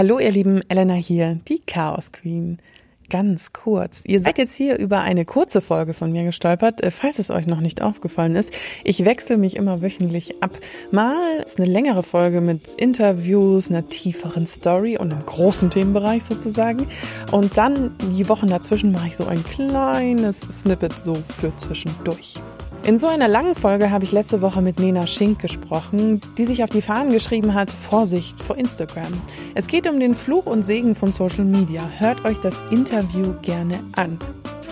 Hallo 0.00 0.18
ihr 0.18 0.30
Lieben, 0.30 0.62
Elena 0.70 0.94
hier, 0.94 1.38
die 1.46 1.58
Chaos 1.58 2.10
Queen. 2.10 2.56
Ganz 3.10 3.52
kurz. 3.52 4.02
Ihr 4.06 4.20
seid 4.20 4.38
jetzt 4.38 4.54
hier 4.54 4.78
über 4.78 5.02
eine 5.02 5.26
kurze 5.26 5.60
Folge 5.60 5.92
von 5.92 6.10
mir 6.10 6.24
gestolpert, 6.24 6.82
äh, 6.82 6.90
falls 6.90 7.18
es 7.18 7.30
euch 7.30 7.46
noch 7.46 7.60
nicht 7.60 7.82
aufgefallen 7.82 8.34
ist. 8.34 8.50
Ich 8.82 9.04
wechsle 9.04 9.36
mich 9.36 9.56
immer 9.56 9.82
wöchentlich 9.82 10.42
ab. 10.42 10.58
Mal 10.90 11.40
ist 11.44 11.58
eine 11.58 11.70
längere 11.70 12.02
Folge 12.02 12.40
mit 12.40 12.72
Interviews, 12.78 13.68
einer 13.68 13.90
tieferen 13.90 14.46
Story 14.46 14.96
und 14.96 15.12
einem 15.12 15.26
großen 15.26 15.68
Themenbereich 15.68 16.24
sozusagen. 16.24 16.86
Und 17.30 17.58
dann 17.58 17.92
die 18.16 18.26
Wochen 18.30 18.46
dazwischen 18.46 18.92
mache 18.92 19.08
ich 19.08 19.18
so 19.18 19.26
ein 19.26 19.44
kleines 19.44 20.40
Snippet 20.40 20.98
so 20.98 21.14
für 21.38 21.54
zwischendurch. 21.56 22.36
In 22.82 22.98
so 22.98 23.08
einer 23.08 23.28
langen 23.28 23.54
Folge 23.54 23.90
habe 23.90 24.04
ich 24.04 24.12
letzte 24.12 24.40
Woche 24.40 24.62
mit 24.62 24.80
Nena 24.80 25.06
Schink 25.06 25.38
gesprochen, 25.38 26.20
die 26.38 26.44
sich 26.44 26.64
auf 26.64 26.70
die 26.70 26.80
Fahnen 26.80 27.12
geschrieben 27.12 27.54
hat, 27.54 27.70
Vorsicht 27.70 28.42
vor 28.42 28.56
Instagram. 28.56 29.12
Es 29.54 29.66
geht 29.66 29.88
um 29.88 30.00
den 30.00 30.14
Fluch 30.14 30.46
und 30.46 30.62
Segen 30.62 30.94
von 30.94 31.12
Social 31.12 31.44
Media. 31.44 31.82
Hört 31.98 32.24
euch 32.24 32.38
das 32.38 32.62
Interview 32.70 33.34
gerne 33.42 33.80
an. 33.96 34.18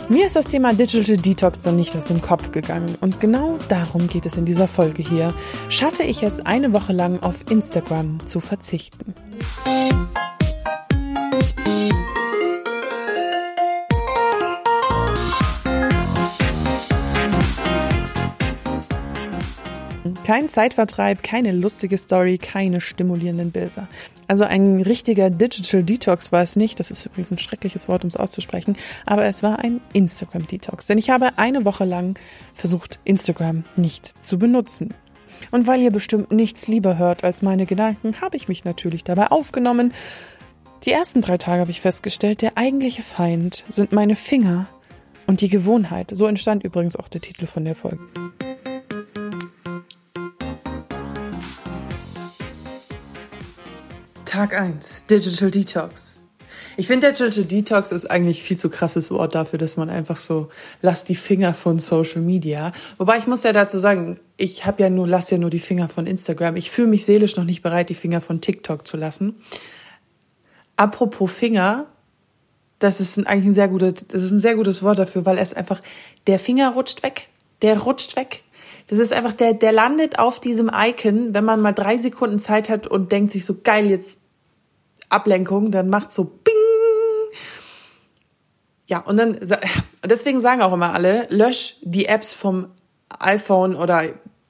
Mir 0.09 0.25
ist 0.25 0.37
das 0.37 0.47
Thema 0.47 0.73
Digital 0.73 1.19
Detox 1.19 1.61
dann 1.61 1.77
nicht 1.77 1.95
aus 1.95 2.07
dem 2.07 2.23
Kopf 2.23 2.51
gegangen 2.51 2.97
und 3.03 3.21
genau 3.21 3.59
darum 3.69 4.09
geht 4.09 4.25
es 4.25 4.39
in 4.39 4.47
dieser 4.47 4.67
Folge 4.67 5.03
hier. 5.03 5.35
Schaffe 5.69 6.03
ich 6.03 6.23
es 6.23 6.41
eine 6.41 6.73
Woche 6.73 6.95
lang 6.95 7.21
auf 7.21 7.51
Instagram 7.51 8.27
zu 8.27 8.41
verzichten? 8.41 9.15
Kein 20.29 20.51
Zeitvertreib, 20.51 21.23
keine 21.23 21.53
lustige 21.53 21.97
Story, 21.97 22.37
keine 22.37 22.83
stimulierenden 22.83 23.51
Bilder. 23.51 23.89
Also 24.27 24.45
ein 24.45 24.83
richtiger 24.83 25.31
Digital 25.31 25.83
Detox 25.83 26.33
war 26.33 26.43
es 26.43 26.55
nicht. 26.55 26.79
Das 26.79 26.91
ist 26.91 27.07
übrigens 27.07 27.31
ein 27.31 27.39
schreckliches 27.39 27.89
Wort, 27.89 28.05
um 28.05 28.09
es 28.09 28.17
auszusprechen. 28.19 28.77
Aber 29.07 29.25
es 29.25 29.43
war 29.43 29.61
ein 29.61 29.81
Instagram 29.95 30.47
Detox. 30.47 30.87
Denn 30.87 30.99
ich 30.99 31.09
habe 31.09 31.31
eine 31.39 31.65
Woche 31.65 31.87
lang 31.87 32.19
versucht, 32.53 33.01
Instagram 33.05 33.65
nicht 33.77 34.23
zu 34.23 34.39
benutzen. 34.39 34.93
Und 35.51 35.67
weil 35.67 35.81
ihr 35.81 35.91
bestimmt 35.91 36.31
nichts 36.31 36.69
lieber 36.69 36.99
hört 36.99 37.25
als 37.25 37.41
meine 37.41 37.65
Gedanken, 37.65 38.21
habe 38.21 38.37
ich 38.37 38.49
mich 38.49 38.67
natürlich 38.67 39.05
dabei 39.05 39.29
aufgenommen. 39.29 39.95
Die 40.85 40.93
ersten 40.93 41.23
drei 41.23 41.39
Tage 41.39 41.63
habe 41.63 41.71
ich 41.71 41.81
festgestellt, 41.81 42.43
der 42.43 42.59
eigentliche 42.59 43.01
Feind 43.01 43.65
sind 43.71 43.93
meine 43.93 44.15
Finger 44.15 44.67
und 45.27 45.41
die 45.41 45.49
Gewohnheit. 45.49 46.11
So 46.13 46.27
entstand 46.27 46.65
übrigens 46.65 46.97
auch 46.97 47.09
der 47.09 47.23
Titel 47.23 47.47
von 47.47 47.65
der 47.65 47.75
Folge. 47.75 48.01
Tag 54.39 54.57
1, 54.57 55.07
Digital 55.07 55.51
Detox. 55.51 56.21
Ich 56.77 56.87
finde, 56.87 57.11
Digital 57.11 57.43
Detox 57.43 57.91
ist 57.91 58.09
eigentlich 58.09 58.41
viel 58.41 58.57
zu 58.57 58.71
krasses 58.71 59.11
Wort 59.11 59.35
dafür, 59.35 59.59
dass 59.59 59.77
man 59.77 59.91
einfach 59.91 60.17
so, 60.17 60.49
lass 60.81 61.03
die 61.03 61.17
Finger 61.17 61.55
von 61.55 61.81
Social 61.81 62.23
Media. 62.23 62.71
Wobei 62.99 63.19
ich 63.19 63.27
muss 63.27 63.43
ja 63.43 63.53
dazu 63.53 63.81
sagen, 63.81 64.21
ich 64.37 64.65
habe 64.65 64.81
ja 64.81 64.91
nur, 64.91 65.09
lass 65.09 65.29
ja 65.31 65.39
nur 65.39 65.51
die 65.51 65.59
Finger 65.59 65.89
von 65.89 66.07
Instagram. 66.07 66.55
Ich 66.55 66.71
fühle 66.71 66.87
mich 66.87 67.05
seelisch 67.05 67.35
noch 67.37 67.43
nicht 67.43 67.63
bereit, 67.63 67.89
die 67.89 67.97
Finger 67.97 68.21
von 68.21 68.41
TikTok 68.41 68.87
zu 68.87 68.97
lassen. 68.97 69.43
Apropos 70.77 71.33
Finger, 71.33 71.87
das 72.79 73.01
ist 73.01 73.19
eigentlich 73.27 73.47
ein 73.47 73.55
sehr 73.55 73.67
gutes, 73.67 74.07
das 74.07 74.23
ist 74.23 74.31
ein 74.31 74.39
sehr 74.39 74.55
gutes 74.55 74.85
Wort 74.85 75.01
dafür, 75.01 75.27
weil 75.27 75.39
es 75.39 75.53
einfach, 75.53 75.81
der 76.29 76.39
Finger 76.39 76.75
rutscht 76.75 77.03
weg. 77.03 77.27
Der 77.63 77.77
rutscht 77.81 78.15
weg. 78.15 78.45
Das 78.87 79.01
ist 79.01 79.13
einfach, 79.13 79.33
der, 79.33 79.55
der 79.55 79.73
landet 79.73 80.21
auf 80.21 80.39
diesem 80.39 80.71
Icon, 80.73 81.35
wenn 81.35 81.45
man 81.45 81.61
mal 81.61 81.73
drei 81.73 81.99
Sekunden 81.99 82.39
Zeit 82.39 82.69
hat 82.69 82.87
und 82.87 83.11
denkt 83.11 83.33
sich 83.33 83.45
so, 83.45 83.57
geil, 83.65 83.91
jetzt 83.91 84.21
Ablenkung, 85.09 85.71
dann 85.71 85.89
macht 85.89 86.13
so 86.13 86.25
Bing. 86.25 86.55
Ja, 88.87 89.01
und 89.01 89.19
dann, 89.19 89.39
deswegen 90.05 90.41
sagen 90.41 90.63
auch 90.63 90.73
immer 90.73 90.95
alle, 90.95 91.27
lösch 91.29 91.77
die 91.83 92.07
Apps 92.07 92.33
vom 92.33 92.69
iPhone 93.19 93.75
oder 93.75 94.05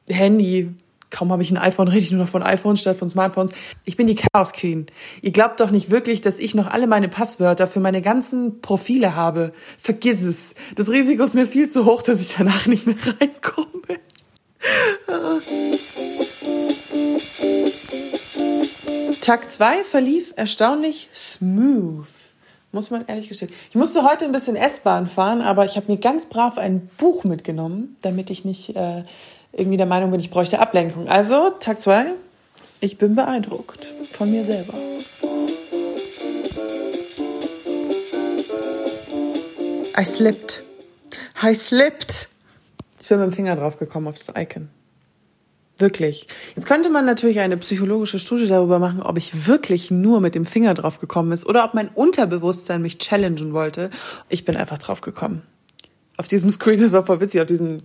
Handy. 0.09 0.75
Kaum 1.11 1.33
habe 1.33 1.43
ich 1.43 1.51
ein 1.51 1.57
iPhone, 1.57 1.89
rede 1.89 2.01
ich 2.01 2.13
nur 2.13 2.21
noch 2.21 2.29
von 2.29 2.43
iPhones 2.43 2.83
statt 2.83 2.97
von 2.97 3.09
Smartphones. 3.09 3.51
Ich 3.85 3.97
bin 3.97 4.07
die 4.07 4.15
Chaos 4.15 4.53
Queen. 4.53 4.87
Ihr 5.23 5.33
glaubt 5.33 5.59
doch 5.59 5.71
nicht 5.71 5.91
wirklich, 5.91 6.21
dass 6.21 6.39
ich 6.39 6.55
noch 6.55 6.67
alle 6.69 6.87
meine 6.87 7.09
Passwörter 7.09 7.67
für 7.67 7.81
meine 7.81 8.03
ganzen 8.03 8.61
Profile 8.61 9.17
habe. 9.17 9.53
Vergiss 9.79 10.23
es. 10.23 10.55
Das 10.77 10.91
Risiko 10.91 11.25
ist 11.25 11.35
mir 11.35 11.47
viel 11.47 11.69
zu 11.69 11.87
hoch, 11.87 12.03
dass 12.03 12.21
ich 12.21 12.37
danach 12.37 12.67
nicht 12.67 12.87
mehr 12.87 12.97
reinkomme. 13.21 13.99
Tag 19.29 19.51
2 19.51 19.85
verlief 19.85 20.33
erstaunlich 20.37 21.11
smooth. 21.15 22.09
Muss 22.73 22.91
man 22.91 23.07
ehrlich 23.09 23.29
gestehen. 23.29 23.51
Ich 23.69 23.77
musste 23.77 24.03
heute 24.03 24.25
ein 24.25 24.33
bisschen 24.33 24.57
S-Bahn 24.57 25.07
fahren, 25.07 25.43
aber 25.43 25.67
ich 25.67 25.77
habe 25.77 25.93
mir 25.93 25.99
ganz 25.99 26.25
brav 26.25 26.57
ein 26.57 26.89
Buch 26.97 27.25
mitgenommen, 27.25 27.99
damit 28.01 28.31
ich 28.31 28.47
nicht 28.47 28.75
äh, 28.75 29.03
irgendwie 29.53 29.77
der 29.77 29.85
Meinung 29.85 30.13
bin, 30.13 30.21
ich 30.21 30.31
bräuchte 30.31 30.61
Ablenkung. 30.61 31.09
Also, 31.09 31.51
Tag 31.51 31.83
2, 31.83 32.07
ich 32.81 32.97
bin 32.97 33.17
beeindruckt 33.17 33.93
von 34.13 34.31
mir 34.31 34.45
selber. 34.45 34.73
I 39.95 40.05
slipped. 40.07 40.63
I 41.43 41.55
slipped. 41.55 42.31
Ich 42.99 43.09
bin 43.09 43.19
mit 43.19 43.31
dem 43.31 43.35
Finger 43.35 43.57
drauf 43.57 43.79
gekommen 43.79 44.09
auf 44.09 44.17
das 44.17 44.33
Icon. 44.35 44.71
Wirklich. 45.79 46.27
Jetzt 46.57 46.67
könnte 46.67 46.91
man 46.91 47.05
natürlich 47.05 47.39
eine 47.39 47.57
psychologische 47.57 48.19
Studie 48.19 48.49
darüber 48.49 48.81
machen, 48.81 49.01
ob 49.01 49.17
ich 49.17 49.47
wirklich 49.47 49.93
nur 49.93 50.21
mit 50.21 50.35
dem 50.35 50.45
Finger 50.45 50.75
drauf 50.75 50.99
gekommen 50.99 51.31
ist 51.31 51.47
oder 51.47 51.65
ob 51.65 51.75
mein 51.75 51.89
Unterbewusstsein 51.89 52.83
mich 52.83 52.99
challengen 52.99 53.53
wollte. 53.53 53.91
Ich 54.29 54.45
bin 54.45 54.57
einfach 54.57 54.79
drauf 54.79 55.01
gekommen. 55.01 55.43
Auf 56.17 56.27
diesem 56.27 56.51
Screen, 56.51 56.81
das 56.81 56.93
war 56.93 57.07
voll 57.07 57.21
witzig, 57.21 57.41
auf 57.41 57.47
diesem 57.47 57.79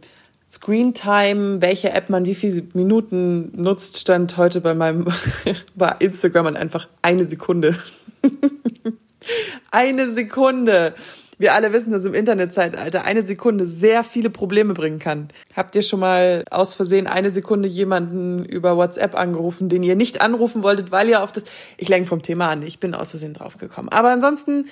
Screen 0.49 0.93
Time, 0.95 1.61
welche 1.61 1.93
App 1.93 2.09
man 2.09 2.25
wie 2.25 2.35
viele 2.35 2.63
Minuten 2.73 3.51
nutzt, 3.61 3.99
stand 3.99 4.37
heute 4.37 4.59
bei 4.61 4.73
meinem, 4.73 5.05
bei 5.75 5.95
Instagram 5.99 6.47
und 6.47 6.57
einfach 6.57 6.87
eine 7.03 7.25
Sekunde. 7.25 7.77
eine 9.71 10.13
Sekunde. 10.13 10.95
Wir 11.37 11.53
alle 11.53 11.73
wissen, 11.73 11.91
dass 11.91 12.05
im 12.05 12.13
Internetzeitalter 12.13 13.05
eine 13.05 13.23
Sekunde 13.23 13.65
sehr 13.67 14.03
viele 14.03 14.29
Probleme 14.29 14.73
bringen 14.73 14.99
kann. 14.99 15.29
Habt 15.55 15.75
ihr 15.75 15.81
schon 15.81 15.99
mal 15.99 16.43
aus 16.51 16.75
Versehen 16.75 17.07
eine 17.07 17.31
Sekunde 17.31 17.67
jemanden 17.67 18.45
über 18.45 18.77
WhatsApp 18.77 19.15
angerufen, 19.15 19.69
den 19.69 19.83
ihr 19.83 19.95
nicht 19.95 20.21
anrufen 20.21 20.63
wolltet, 20.63 20.91
weil 20.91 21.09
ihr 21.09 21.23
auf 21.23 21.31
das... 21.31 21.45
Ich 21.77 21.89
lenke 21.89 22.07
vom 22.07 22.21
Thema 22.21 22.49
an, 22.49 22.61
ich 22.61 22.79
bin 22.79 22.93
aus 22.93 23.11
Versehen 23.11 23.33
draufgekommen. 23.33 23.91
Aber 23.91 24.09
ansonsten 24.09 24.65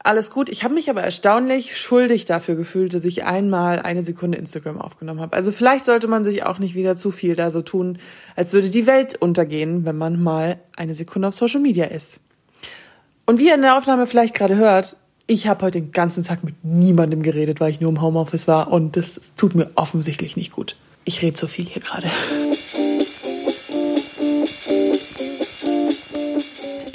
alles 0.00 0.30
gut. 0.30 0.48
Ich 0.48 0.62
habe 0.62 0.74
mich 0.74 0.90
aber 0.90 1.02
erstaunlich 1.02 1.76
schuldig 1.76 2.24
dafür 2.24 2.54
gefühlt, 2.54 2.94
dass 2.94 3.04
ich 3.04 3.24
einmal 3.24 3.80
eine 3.80 4.02
Sekunde 4.02 4.38
Instagram 4.38 4.80
aufgenommen 4.80 5.20
habe. 5.20 5.36
Also 5.36 5.50
vielleicht 5.52 5.84
sollte 5.84 6.06
man 6.06 6.24
sich 6.24 6.44
auch 6.44 6.58
nicht 6.58 6.74
wieder 6.74 6.96
zu 6.96 7.10
viel 7.10 7.34
da 7.34 7.50
so 7.50 7.62
tun, 7.62 7.98
als 8.36 8.52
würde 8.52 8.70
die 8.70 8.86
Welt 8.86 9.16
untergehen, 9.20 9.84
wenn 9.84 9.98
man 9.98 10.22
mal 10.22 10.58
eine 10.76 10.94
Sekunde 10.94 11.28
auf 11.28 11.34
Social 11.34 11.60
Media 11.60 11.86
ist. 11.86 12.20
Und 13.26 13.38
wie 13.38 13.48
ihr 13.48 13.54
in 13.54 13.62
der 13.62 13.76
Aufnahme 13.76 14.06
vielleicht 14.06 14.34
gerade 14.34 14.56
hört, 14.56 14.96
ich 15.28 15.46
habe 15.46 15.66
heute 15.66 15.80
den 15.80 15.92
ganzen 15.92 16.24
Tag 16.24 16.42
mit 16.42 16.64
niemandem 16.64 17.22
geredet, 17.22 17.60
weil 17.60 17.70
ich 17.70 17.80
nur 17.80 17.90
im 17.90 18.00
Homeoffice 18.00 18.48
war 18.48 18.72
und 18.72 18.96
das 18.96 19.32
tut 19.36 19.54
mir 19.54 19.70
offensichtlich 19.76 20.36
nicht 20.36 20.50
gut. 20.50 20.74
Ich 21.04 21.22
rede 21.22 21.34
zu 21.34 21.46
viel 21.46 21.66
hier 21.66 21.82
gerade. 21.82 22.10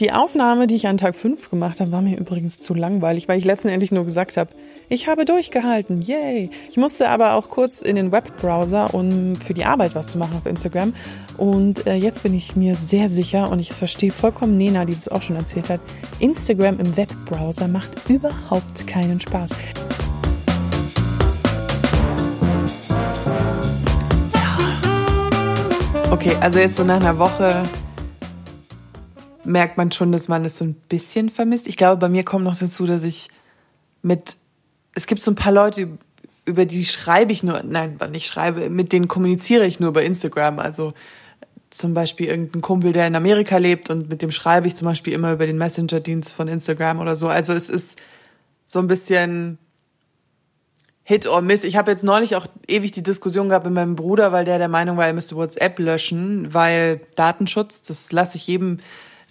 Die 0.04 0.12
Aufnahme, 0.12 0.68
die 0.68 0.76
ich 0.76 0.88
an 0.88 0.98
Tag 0.98 1.16
5 1.16 1.50
gemacht 1.50 1.80
habe, 1.80 1.94
war 1.94 2.02
mir 2.02 2.18
übrigens 2.18 2.60
zu 2.60 2.74
langweilig, 2.74 3.30
weil 3.30 3.40
ich 3.40 3.46
letztendlich 3.46 3.94
nur 3.94 4.04
gesagt 4.04 4.36
habe, 4.36 4.50
ich 4.90 5.08
habe 5.08 5.24
durchgehalten, 5.24 6.02
yay. 6.02 6.50
Ich 6.70 6.76
musste 6.76 7.08
aber 7.08 7.36
auch 7.36 7.48
kurz 7.48 7.82
in 7.82 7.96
den 7.96 8.12
Webbrowser, 8.12 8.94
um 8.94 9.38
für 9.38 9.54
die 9.54 9.64
Arbeit 9.64 9.96
was 9.96 10.10
zu 10.10 10.18
machen 10.18 10.36
auf 10.36 10.46
Instagram. 10.46 10.94
Und 11.38 11.88
äh, 11.88 11.94
jetzt 11.94 12.22
bin 12.22 12.34
ich 12.34 12.58
mir 12.58 12.76
sehr 12.76 13.08
sicher 13.08 13.50
und 13.50 13.60
ich 13.60 13.72
verstehe 13.72 14.12
vollkommen 14.12 14.58
Nena, 14.58 14.84
die 14.84 14.94
das 14.94 15.08
auch 15.08 15.22
schon 15.22 15.38
erzählt 15.38 15.70
hat. 15.70 15.80
Instagram 16.20 16.82
im 16.82 16.98
Webbrowser 16.98 17.70
macht 17.70 18.10
überhaupt 18.10 18.86
keinen 18.86 19.22
Spaß. 19.22 19.52
Okay, 26.12 26.36
also 26.42 26.60
jetzt 26.60 26.76
so 26.76 26.84
nach 26.84 26.98
einer 26.98 27.18
Woche 27.18 27.64
merkt 29.46 29.78
man 29.78 29.92
schon, 29.92 30.12
dass 30.12 30.28
man 30.28 30.46
es 30.46 30.58
so 30.58 30.66
ein 30.66 30.74
bisschen 30.74 31.30
vermisst. 31.30 31.68
Ich 31.68 31.78
glaube, 31.78 31.98
bei 31.98 32.10
mir 32.10 32.24
kommt 32.24 32.46
noch 32.46 32.58
dazu, 32.58 32.86
dass 32.86 33.04
ich 33.04 33.30
mit 34.02 34.38
es 34.96 35.08
gibt 35.08 35.22
so 35.22 35.32
ein 35.32 35.36
paar 35.36 35.52
Leute, 35.52 35.98
über 36.46 36.66
die 36.66 36.86
schreibe 36.86 37.32
ich 37.32 37.44
nur, 37.44 37.64
nein, 37.64 37.98
nicht 38.12 38.28
schreibe, 38.28 38.70
mit 38.70 38.92
denen 38.92 39.08
kommuniziere 39.08 39.66
ich 39.66 39.80
nur 39.80 39.90
über 39.90 40.04
Instagram. 40.04 40.60
Also 40.60 40.94
zum 41.70 41.94
Beispiel 41.94 42.28
irgendein 42.28 42.62
Kumpel, 42.62 42.92
der 42.92 43.08
in 43.08 43.16
Amerika 43.16 43.58
lebt 43.58 43.90
und 43.90 44.10
mit 44.10 44.22
dem 44.22 44.32
schreibe 44.32 44.68
ich 44.68 44.76
zum 44.76 44.88
Beispiel 44.88 45.14
immer 45.14 45.34
über 45.34 45.48
den 45.48 45.58
Messenger-Dienst 45.58 46.34
von 46.34 46.48
Instagram 46.48 47.00
oder 47.00 47.16
so. 47.16 47.28
Also 47.28 47.54
es 47.54 47.70
ist 47.70 48.00
so 48.66 48.80
ein 48.80 48.88
bisschen 48.88 49.58
Hit 51.04 51.26
or 51.26 51.42
Miss. 51.42 51.64
Ich 51.64 51.76
habe 51.76 51.92
jetzt 51.92 52.04
neulich 52.04 52.36
auch 52.36 52.46
ewig 52.68 52.92
die 52.92 53.04
Diskussion 53.04 53.50
gehabt 53.50 53.66
mit 53.66 53.74
meinem 53.74 53.96
Bruder, 53.96 54.32
weil 54.32 54.46
der 54.46 54.58
der 54.58 54.70
Meinung 54.70 54.98
war, 54.98 55.08
er 55.08 55.14
müsste 55.14 55.36
WhatsApp 55.36 55.80
löschen, 55.80 56.54
weil 56.54 57.02
Datenschutz, 57.16 57.82
das 57.82 58.12
lasse 58.12 58.38
ich 58.38 58.48
jedem 58.48 58.78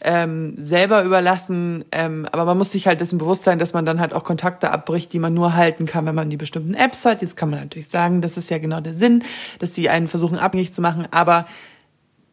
ähm, 0.03 0.55
selber 0.59 1.05
überlassen. 1.05 1.85
Ähm, 1.93 2.27
aber 2.33 2.45
man 2.45 2.59
muss 2.59 2.73
sich 2.73 2.87
halt 2.87 3.01
dessen 3.01 3.19
bewusst 3.19 3.45
sein, 3.45 3.59
dass 3.59 3.73
man 3.73 3.87
dann 3.87 4.01
halt 4.01 4.13
auch 4.13 4.25
Kontakte 4.25 4.71
abbricht, 4.71 5.13
die 5.13 5.19
man 5.19 5.33
nur 5.33 5.55
halten 5.55 5.87
kann, 5.87 6.07
wenn 6.07 6.15
man 6.15 6.31
die 6.31 6.37
bestimmten 6.37 6.75
Apps 6.75 7.05
hat. 7.05 7.23
Jetzt 7.23 7.37
kann 7.37 7.51
man 7.51 7.61
natürlich 7.61 7.89
sagen, 7.89 8.21
das 8.21 8.37
ist 8.37 8.51
ja 8.51 8.59
genau 8.59 8.81
der 8.81 8.95
Sinn, 8.95 9.23
dass 9.59 9.75
sie 9.75 9.89
einen 9.89 10.09
versuchen 10.09 10.39
abhängig 10.39 10.73
zu 10.73 10.83
machen. 10.83 11.07
Aber 11.11 11.47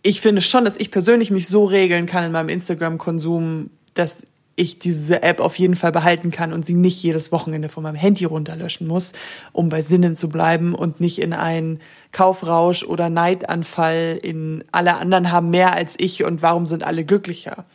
ich 0.01 0.21
finde 0.21 0.42
schon, 0.42 0.66
dass 0.66 0.77
ich 0.77 0.92
persönlich 0.92 1.30
mich 1.30 1.48
so 1.48 1.66
regeln 1.66 2.06
kann 2.06 2.24
in 2.24 2.31
meinem 2.31 2.50
Instagram-Konsum, 2.50 3.69
dass 3.94 4.25
ich 4.60 4.78
diese 4.78 5.24
App 5.24 5.40
auf 5.40 5.56
jeden 5.56 5.76
Fall 5.76 5.92
behalten 5.92 6.32
kann 6.32 6.54
und 6.54 6.66
sie 6.66 6.74
nicht 6.74 7.02
jedes 7.02 7.32
Wochenende 7.32 7.70
von 7.70 7.84
meinem 7.84 7.96
Handy 7.96 8.26
runterlöschen 8.26 8.88
muss, 8.88 9.14
um 9.54 9.70
bei 9.70 9.82
Sinnen 9.82 10.16
zu 10.16 10.30
bleiben 10.30 10.76
und 10.76 11.00
nicht 11.00 11.22
in 11.22 11.34
einen 11.34 11.80
Kaufrausch 12.12 12.84
oder 12.84 13.10
Neidanfall 13.10 14.20
in 14.22 14.64
alle 14.72 14.98
anderen 14.98 15.32
haben 15.32 15.50
mehr 15.50 15.74
als 15.74 15.96
ich 15.98 16.24
und 16.24 16.42
warum 16.42 16.66
sind 16.66 16.84
alle 16.84 17.06
glücklicher. 17.06 17.66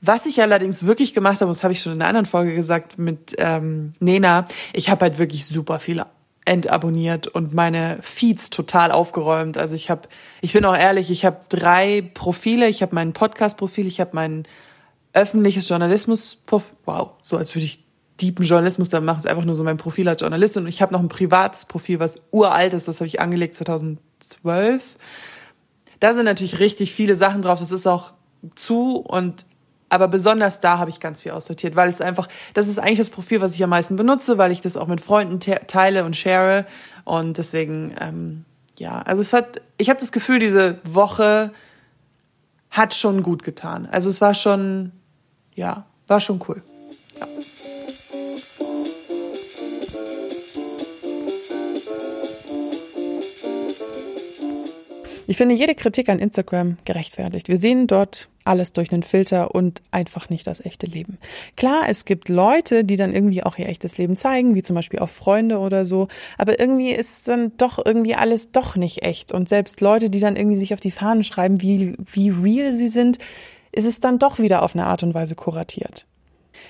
Was 0.00 0.26
ich 0.26 0.42
allerdings 0.42 0.86
wirklich 0.86 1.14
gemacht 1.14 1.40
habe, 1.40 1.50
das 1.50 1.64
habe 1.64 1.72
ich 1.72 1.80
schon 1.80 1.92
in 1.92 2.02
einer 2.02 2.08
anderen 2.08 2.26
Folge 2.26 2.54
gesagt 2.54 2.98
mit 2.98 3.34
ähm, 3.38 3.94
Nena, 3.98 4.46
ich 4.72 4.90
habe 4.90 5.06
halt 5.06 5.18
wirklich 5.18 5.46
super 5.46 5.78
viele 5.80 6.06
entabonniert 6.44 7.26
und 7.26 7.54
meine 7.54 7.98
Feeds 8.00 8.50
total 8.50 8.92
aufgeräumt. 8.92 9.58
Also 9.58 9.74
ich 9.74 9.90
habe, 9.90 10.02
ich 10.40 10.52
bin 10.52 10.64
auch 10.64 10.76
ehrlich, 10.76 11.10
ich 11.10 11.24
habe 11.24 11.40
drei 11.48 12.08
Profile. 12.14 12.68
Ich 12.68 12.82
habe 12.82 12.94
mein 12.94 13.12
Podcast-Profil, 13.12 13.86
ich 13.86 14.00
habe 14.00 14.10
mein 14.14 14.44
öffentliches 15.16 15.68
Journalismus, 15.68 16.44
wow, 16.84 17.10
so 17.22 17.36
als 17.36 17.54
würde 17.54 17.64
ich 17.64 17.84
deepen 18.20 18.44
Journalismus 18.44 18.88
da 18.88 19.00
machen, 19.00 19.18
ist 19.18 19.26
einfach 19.26 19.44
nur 19.44 19.54
so 19.54 19.64
mein 19.64 19.76
Profil 19.76 20.08
als 20.08 20.20
Journalistin 20.20 20.62
und 20.62 20.68
ich 20.68 20.82
habe 20.82 20.92
noch 20.92 21.00
ein 21.00 21.08
privates 21.08 21.64
Profil, 21.64 22.00
was 22.00 22.22
uralt 22.30 22.74
ist, 22.74 22.86
das 22.88 23.00
habe 23.00 23.08
ich 23.08 23.20
angelegt 23.20 23.54
2012. 23.54 24.96
Da 26.00 26.14
sind 26.14 26.24
natürlich 26.24 26.60
richtig 26.60 26.92
viele 26.92 27.14
Sachen 27.14 27.42
drauf, 27.42 27.58
das 27.58 27.72
ist 27.72 27.86
auch 27.86 28.12
zu 28.54 28.96
und 28.96 29.46
aber 29.88 30.08
besonders 30.08 30.60
da 30.60 30.78
habe 30.78 30.90
ich 30.90 30.98
ganz 30.98 31.22
viel 31.22 31.32
aussortiert, 31.32 31.76
weil 31.76 31.88
es 31.88 32.00
einfach, 32.00 32.28
das 32.54 32.66
ist 32.66 32.78
eigentlich 32.78 32.98
das 32.98 33.08
Profil, 33.08 33.40
was 33.40 33.54
ich 33.54 33.62
am 33.62 33.70
meisten 33.70 33.94
benutze, 33.96 34.36
weil 34.36 34.50
ich 34.50 34.60
das 34.60 34.76
auch 34.76 34.88
mit 34.88 35.00
Freunden 35.00 35.38
teile 35.38 36.04
und 36.04 36.16
share 36.16 36.66
und 37.04 37.38
deswegen 37.38 37.94
ähm, 38.00 38.44
ja, 38.78 39.00
also 39.02 39.22
es 39.22 39.32
hat, 39.32 39.62
ich 39.78 39.88
habe 39.88 40.00
das 40.00 40.12
Gefühl, 40.12 40.38
diese 40.38 40.80
Woche 40.84 41.52
hat 42.70 42.94
schon 42.94 43.22
gut 43.22 43.42
getan. 43.42 43.88
Also 43.90 44.10
es 44.10 44.20
war 44.20 44.34
schon 44.34 44.92
ja, 45.56 45.84
war 46.06 46.20
schon 46.20 46.38
cool. 46.48 46.62
Ja. 47.18 47.26
Ich 55.28 55.36
finde 55.36 55.56
jede 55.56 55.74
Kritik 55.74 56.08
an 56.08 56.20
Instagram 56.20 56.76
gerechtfertigt. 56.84 57.48
Wir 57.48 57.56
sehen 57.56 57.88
dort 57.88 58.28
alles 58.44 58.72
durch 58.72 58.92
einen 58.92 59.02
Filter 59.02 59.56
und 59.56 59.82
einfach 59.90 60.28
nicht 60.28 60.46
das 60.46 60.64
echte 60.64 60.86
Leben. 60.86 61.18
Klar, 61.56 61.86
es 61.88 62.04
gibt 62.04 62.28
Leute, 62.28 62.84
die 62.84 62.96
dann 62.96 63.12
irgendwie 63.12 63.42
auch 63.42 63.58
ihr 63.58 63.68
echtes 63.68 63.98
Leben 63.98 64.16
zeigen, 64.16 64.54
wie 64.54 64.62
zum 64.62 64.76
Beispiel 64.76 65.00
auch 65.00 65.08
Freunde 65.08 65.58
oder 65.58 65.84
so, 65.84 66.06
aber 66.38 66.60
irgendwie 66.60 66.92
ist 66.92 67.26
dann 67.26 67.56
doch 67.56 67.84
irgendwie 67.84 68.14
alles 68.14 68.52
doch 68.52 68.76
nicht 68.76 69.04
echt. 69.04 69.32
Und 69.32 69.48
selbst 69.48 69.80
Leute, 69.80 70.10
die 70.10 70.20
dann 70.20 70.36
irgendwie 70.36 70.56
sich 70.56 70.72
auf 70.72 70.80
die 70.80 70.92
Fahnen 70.92 71.24
schreiben, 71.24 71.60
wie, 71.60 71.96
wie 72.12 72.30
real 72.30 72.72
sie 72.72 72.88
sind, 72.88 73.18
ist 73.76 73.84
es 73.84 74.00
dann 74.00 74.18
doch 74.18 74.38
wieder 74.38 74.62
auf 74.62 74.74
eine 74.74 74.86
Art 74.86 75.02
und 75.02 75.14
Weise 75.14 75.36
kuratiert. 75.36 76.06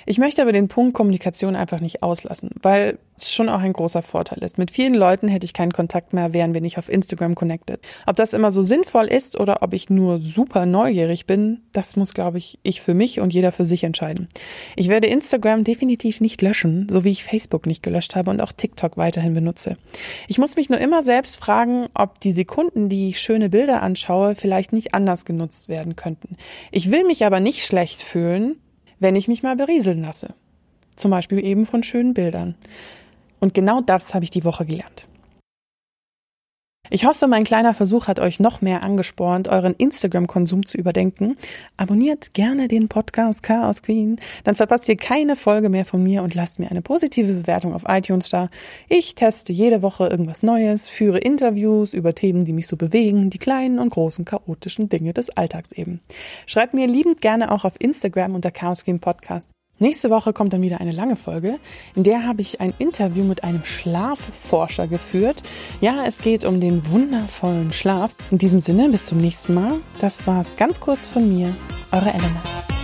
Ich 0.07 0.19
möchte 0.19 0.43
aber 0.43 0.53
den 0.53 0.69
Punkt 0.69 0.95
Kommunikation 0.95 1.57
einfach 1.57 1.81
nicht 1.81 2.03
auslassen, 2.03 2.51
weil 2.63 2.99
es 3.17 3.33
schon 3.33 3.49
auch 3.49 3.61
ein 3.61 3.73
großer 3.73 4.03
Vorteil 4.03 4.43
ist. 4.43 4.59
Mit 4.59 4.71
vielen 4.71 4.95
Leuten 4.95 5.29
hätte 5.29 5.45
ich 5.45 5.53
keinen 5.53 5.73
Kontakt 5.73 6.13
mehr, 6.13 6.33
wären 6.33 6.55
wir 6.55 6.61
nicht 6.61 6.79
auf 6.79 6.89
Instagram 6.89 7.35
connected. 7.35 7.81
Ob 8.07 8.17
das 8.17 8.35
immer 8.35 8.51
so 8.51 8.63
sinnvoll 8.63 9.07
ist 9.07 9.39
oder 9.39 9.63
ob 9.63 9.73
ich 9.73 9.91
nur 9.91 10.21
super 10.21 10.67
neugierig 10.67 11.27
bin, 11.27 11.63
das 11.73 11.97
muss, 11.97 12.15
glaube 12.15 12.39
ich, 12.39 12.59
ich 12.63 12.81
für 12.81 12.95
mich 12.95 13.21
und 13.21 13.33
jeder 13.33 13.53
für 13.53 13.65
sich 13.65 13.85
entscheiden. 13.85 14.29
Ich 14.77 14.89
werde 14.89 15.09
Instagram 15.09 15.65
definitiv 15.65 16.21
nicht 16.21 16.43
löschen, 16.43 16.89
so 16.91 17.05
wie 17.05 17.11
ich 17.11 17.25
Facebook 17.25 17.67
nicht 17.67 17.83
gelöscht 17.83 18.17
habe 18.17 18.31
und 18.31 18.41
auch 18.41 18.53
TikTok 18.53 18.97
weiterhin 18.97 19.35
benutze. 19.35 19.77
Ich 20.29 20.39
muss 20.39 20.57
mich 20.57 20.69
nur 20.69 20.79
immer 20.79 21.03
selbst 21.03 21.37
fragen, 21.37 21.89
ob 21.95 22.21
die 22.21 22.33
Sekunden, 22.33 22.89
die 22.89 23.09
ich 23.09 23.21
schöne 23.21 23.49
Bilder 23.49 23.83
anschaue, 23.83 24.35
vielleicht 24.35 24.73
nicht 24.73 24.95
anders 24.95 25.25
genutzt 25.25 25.69
werden 25.69 25.97
könnten. 25.97 26.37
Ich 26.71 26.91
will 26.91 27.05
mich 27.05 27.25
aber 27.25 27.41
nicht 27.41 27.65
schlecht 27.65 28.03
fühlen, 28.03 28.57
wenn 28.99 29.17
ich 29.17 29.29
mich 29.29 29.43
mal 29.43 29.57
berieseln 29.57 30.03
lasse. 30.03 30.35
Zum 30.95 31.11
Beispiel 31.11 31.45
eben 31.45 31.67
von 31.67 31.83
schönen 31.83 32.15
Bildern. 32.15 32.55
Und 33.39 33.55
genau 33.55 33.81
das 33.81 34.15
habe 34.15 34.25
ich 34.25 34.31
die 34.31 34.45
Woche 34.45 34.65
gelernt. 34.65 35.09
Ich 36.91 37.05
hoffe, 37.05 37.27
mein 37.27 37.45
kleiner 37.45 37.75
Versuch 37.75 38.07
hat 38.07 38.21
euch 38.21 38.39
noch 38.39 38.61
mehr 38.61 38.83
angespornt, 38.83 39.49
euren 39.49 39.75
Instagram-Konsum 39.75 40.65
zu 40.65 40.79
überdenken. 40.79 41.37
Abonniert 41.77 42.33
gerne 42.33 42.69
den 42.69 42.89
Podcast 42.89 43.43
Chaos 43.43 43.83
Queen, 43.83 44.21
dann 44.45 44.55
verpasst 44.55 44.89
ihr 44.89 44.97
keine 44.97 45.35
Folge 45.37 45.69
mehr 45.69 45.85
von 45.85 46.03
mir 46.03 46.23
und 46.23 46.35
lasst 46.35 46.59
mir 46.59 46.71
eine 46.71 46.83
positive 46.83 47.33
Bewertung 47.33 47.75
auf 47.75 47.85
iTunes 47.89 48.31
da. 48.31 48.49
Ich 48.89 49.15
teste 49.15 49.53
jede 49.53 49.83
Woche 49.83 50.07
irgendwas 50.07 50.43
Neues, 50.43 50.89
führe 50.89 51.19
Interviews 51.19 51.93
über 51.93 52.15
Themen, 52.15 52.45
die 52.45 52.53
mich 52.53 52.69
so 52.69 52.77
bewegen, 52.77 53.31
die 53.31 53.39
kleinen 53.39 53.79
und 53.79 53.91
großen 53.91 54.25
chaotischen 54.25 54.89
Dinge 54.89 55.13
des 55.13 55.31
Alltags 55.31 55.73
eben. 55.73 56.01
Schreibt 56.47 56.75
mir 56.75 56.87
liebend 56.87 57.21
gerne 57.21 57.51
auch 57.51 57.65
auf 57.65 57.75
Instagram 57.79 58.35
unter 58.35 58.51
Chaos 58.51 58.85
Queen 58.85 59.01
Podcast. 59.01 59.56
Nächste 59.79 60.09
Woche 60.09 60.33
kommt 60.33 60.55
dann 60.55 60.63
wieder 60.63 60.81
eine 60.81 60.93
lange 60.93 61.17
Folge. 61.17 61.59
In 61.95 62.03
der 62.03 62.27
habe 62.27 62.41
ich 62.41 62.63
ein 62.63 62.73
Interview 62.79 63.25
mit 63.25 63.45
einem 63.45 63.63
Schlafforscher 63.63 64.87
geführt. 64.87 65.43
Ja, 65.83 66.05
es 66.07 66.23
geht 66.23 66.47
um 66.47 66.61
den 66.61 66.89
wundervollen 66.89 67.75
Schlaf. 67.75 68.17
In 68.31 68.39
diesem 68.39 68.61
Sinne, 68.61 68.89
bis 68.89 69.05
zum 69.05 69.19
nächsten 69.19 69.53
Mal. 69.53 69.81
Das 70.01 70.27
war's 70.27 70.57
ganz 70.57 70.81
kurz 70.81 71.07
von 71.07 71.29
mir. 71.29 71.55
Eure 71.93 72.09
Elena. 72.09 72.76